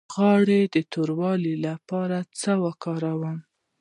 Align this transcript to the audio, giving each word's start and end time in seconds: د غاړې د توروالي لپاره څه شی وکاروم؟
د 0.03 0.03
غاړې 0.15 0.61
د 0.73 0.75
توروالي 0.91 1.55
لپاره 1.67 2.17
څه 2.39 2.51
شی 2.55 2.61
وکاروم؟ 2.63 3.37